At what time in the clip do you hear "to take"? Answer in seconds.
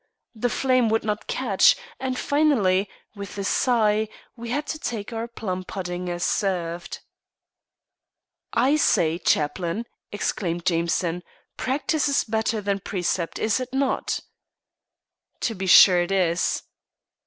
4.65-5.13